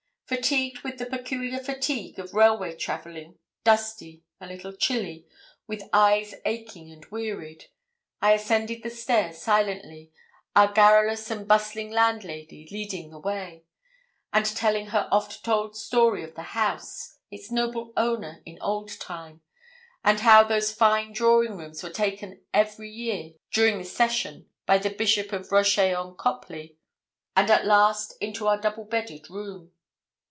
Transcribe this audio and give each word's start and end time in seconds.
Fatigued 0.31 0.79
with 0.79 0.97
the 0.97 1.05
peculiar 1.05 1.59
fatigue 1.59 2.17
of 2.17 2.33
railway 2.33 2.73
travelling, 2.73 3.37
dusty, 3.65 4.23
a 4.39 4.47
little 4.47 4.71
chilly, 4.71 5.27
with 5.67 5.83
eyes 5.91 6.33
aching 6.45 6.89
and 6.89 7.05
wearied, 7.07 7.65
I 8.21 8.31
ascended 8.35 8.81
the 8.81 8.91
stairs 8.91 9.39
silently, 9.39 10.13
our 10.55 10.71
garrulous 10.71 11.29
and 11.31 11.45
bustling 11.45 11.91
landlady 11.91 12.65
leading 12.71 13.09
the 13.09 13.19
way, 13.19 13.65
and 14.31 14.45
telling 14.45 14.85
her 14.87 15.09
oft 15.11 15.43
told 15.43 15.75
story 15.75 16.23
of 16.23 16.35
the 16.35 16.43
house, 16.53 17.17
its 17.29 17.51
noble 17.51 17.91
owner 17.97 18.41
in 18.45 18.57
old 18.61 18.97
time, 19.01 19.41
and 20.01 20.21
how 20.21 20.45
those 20.45 20.71
fine 20.71 21.11
drawing 21.11 21.57
rooms 21.57 21.83
were 21.83 21.89
taken 21.89 22.41
every 22.53 22.89
year 22.89 23.33
during 23.51 23.79
the 23.79 23.83
Session 23.83 24.47
by 24.65 24.77
the 24.77 24.91
Bishop 24.91 25.33
of 25.33 25.51
Rochet 25.51 25.93
on 25.93 26.15
Copeley, 26.15 26.77
and 27.35 27.51
at 27.51 27.65
last 27.65 28.13
into 28.21 28.47
our 28.47 28.55
double 28.57 28.85
bedded 28.85 29.29
room. 29.29 29.73